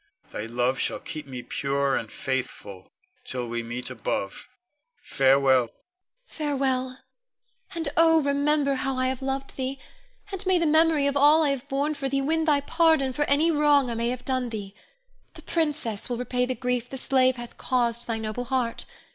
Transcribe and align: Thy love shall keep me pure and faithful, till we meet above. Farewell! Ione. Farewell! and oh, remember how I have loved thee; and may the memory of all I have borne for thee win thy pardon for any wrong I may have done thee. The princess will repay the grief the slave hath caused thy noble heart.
Thy 0.31 0.47
love 0.47 0.79
shall 0.79 0.97
keep 0.97 1.27
me 1.27 1.43
pure 1.43 1.95
and 1.95 2.11
faithful, 2.11 2.91
till 3.23 3.47
we 3.47 3.61
meet 3.61 3.91
above. 3.91 4.49
Farewell! 4.97 5.59
Ione. 5.59 5.73
Farewell! 6.25 6.97
and 7.75 7.87
oh, 7.95 8.19
remember 8.19 8.73
how 8.73 8.97
I 8.97 9.09
have 9.09 9.21
loved 9.21 9.57
thee; 9.57 9.77
and 10.31 10.43
may 10.47 10.57
the 10.57 10.65
memory 10.65 11.05
of 11.05 11.15
all 11.15 11.43
I 11.43 11.49
have 11.51 11.69
borne 11.69 11.93
for 11.93 12.09
thee 12.09 12.19
win 12.19 12.45
thy 12.45 12.61
pardon 12.61 13.13
for 13.13 13.25
any 13.25 13.51
wrong 13.51 13.91
I 13.91 13.93
may 13.93 14.09
have 14.09 14.25
done 14.25 14.49
thee. 14.49 14.73
The 15.35 15.43
princess 15.43 16.09
will 16.09 16.17
repay 16.17 16.47
the 16.47 16.55
grief 16.55 16.89
the 16.89 16.97
slave 16.97 17.35
hath 17.35 17.59
caused 17.59 18.07
thy 18.07 18.17
noble 18.17 18.45
heart. 18.45 18.85